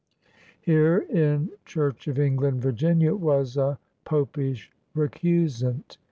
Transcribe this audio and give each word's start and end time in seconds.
Here 0.59 0.97
in 0.97 1.51
Church 1.63 2.07
of 2.07 2.17
England 2.17 2.63
Virginia 2.63 3.13
was 3.13 3.55
a 3.55 3.77
''pop 4.03 4.35
ish 4.39 4.71
recusant!' 4.95 5.97